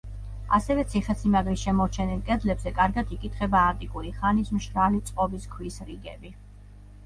ასევე 0.57 0.85
ციხესიმაგრის 0.93 1.65
შემორჩენილ 1.67 2.23
კედლებზე 2.31 2.73
კარგად 2.81 3.15
იკითხება 3.19 3.63
ანტიკური 3.75 4.17
ხანის 4.19 4.53
მშრალი 4.59 5.07
წყობის 5.11 5.49
ქვის 5.57 5.81
რიგები. 5.93 6.37